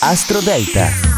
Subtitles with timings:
[0.00, 1.13] Astro Delta.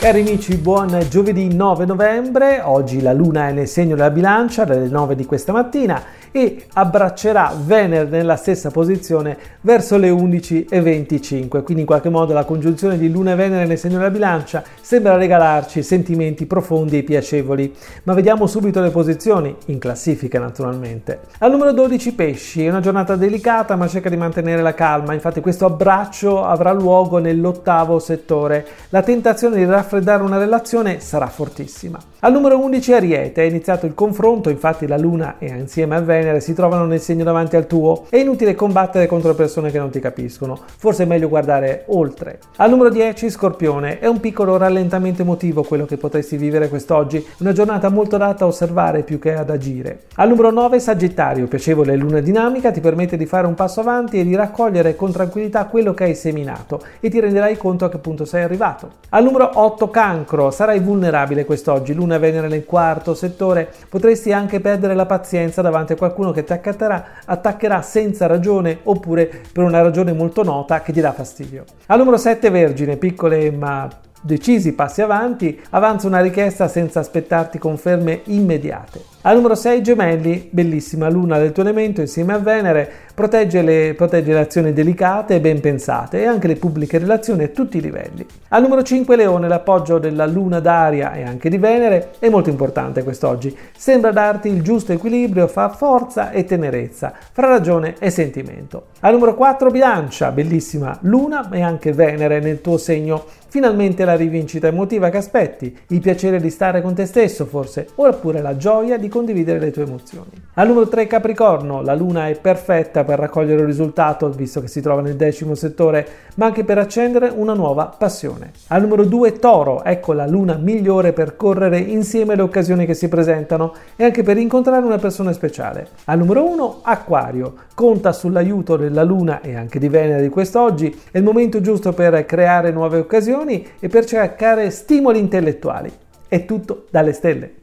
[0.00, 2.60] Cari amici, buon giovedì 9 novembre.
[2.62, 7.52] Oggi la luna è nel segno della bilancia dalle 9 di questa mattina e abbraccerà
[7.64, 11.64] Venere nella stessa posizione verso le 11.25.
[11.64, 15.16] Quindi in qualche modo la congiunzione di luna e Venere nel segno della bilancia sembra
[15.16, 17.74] regalarci sentimenti profondi e piacevoli.
[18.04, 21.22] Ma vediamo subito le posizioni, in classifica naturalmente.
[21.38, 25.12] Al numero 12 pesci, è una giornata delicata ma cerca di mantenere la calma.
[25.12, 28.64] Infatti questo abbraccio avrà luogo nell'ottavo settore.
[28.90, 31.98] La tentazione di raffreddare raffreddare una relazione sarà fortissima.
[32.20, 36.40] Al numero 11 Ariete, è iniziato il confronto, infatti la Luna e insieme a Venere
[36.40, 38.04] si trovano nel segno davanti al tuo.
[38.10, 42.40] È inutile combattere contro persone che non ti capiscono, forse è meglio guardare oltre.
[42.56, 47.52] Al numero 10 Scorpione, è un piccolo rallentamento emotivo quello che potresti vivere quest'oggi, una
[47.52, 50.02] giornata molto adatta a osservare più che ad agire.
[50.16, 54.24] Al numero 9 Sagittario, piacevole luna dinamica, ti permette di fare un passo avanti e
[54.24, 58.24] di raccogliere con tranquillità quello che hai seminato e ti renderai conto a che punto
[58.24, 58.90] sei arrivato.
[59.10, 64.32] Al numero 8 8 cancro, sarai vulnerabile quest'oggi, luna e venere nel quarto settore, potresti
[64.32, 69.62] anche perdere la pazienza davanti a qualcuno che ti accatterà, attaccherà senza ragione oppure per
[69.62, 71.62] una ragione molto nota che ti dà fastidio.
[71.86, 73.88] Al numero 7 vergine, piccole ma
[74.20, 79.00] decisi passi avanti, avanza una richiesta senza aspettarti conferme immediate.
[79.28, 84.32] Al numero 6 gemelli, bellissima luna del tuo elemento insieme a Venere, protegge le, protegge
[84.32, 88.24] le azioni delicate e ben pensate e anche le pubbliche relazioni a tutti i livelli.
[88.48, 93.02] Al numero 5 leone, l'appoggio della luna d'aria e anche di Venere è molto importante
[93.02, 93.54] quest'oggi.
[93.76, 98.86] Sembra darti il giusto equilibrio fra forza e tenerezza, fra ragione e sentimento.
[99.00, 103.24] Al numero 4 bilancia, bellissima luna e anche Venere nel tuo segno.
[103.50, 108.42] Finalmente la rivincita emotiva che aspetti, il piacere di stare con te stesso forse, oppure
[108.42, 110.30] la gioia di condividere le tue emozioni.
[110.54, 114.80] Al numero 3 Capricorno, la luna è perfetta per raccogliere un risultato, visto che si
[114.80, 118.52] trova nel decimo settore, ma anche per accendere una nuova passione.
[118.68, 123.08] Al numero 2 Toro, ecco la luna migliore per correre insieme alle occasioni che si
[123.08, 125.88] presentano e anche per incontrare una persona speciale.
[126.04, 131.18] Al numero 1 Acquario, conta sull'aiuto della luna e anche di Venere di quest'oggi, è
[131.18, 135.90] il momento giusto per creare nuove occasioni e per cercare stimoli intellettuali.
[136.28, 137.58] È tutto dalle stelle.